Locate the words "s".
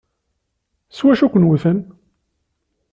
0.89-0.99